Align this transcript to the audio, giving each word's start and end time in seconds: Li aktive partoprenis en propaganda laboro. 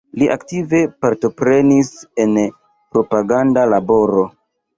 Li 0.19 0.27
aktive 0.35 0.77
partoprenis 1.05 1.91
en 2.25 2.33
propaganda 2.97 3.69
laboro. 3.77 4.27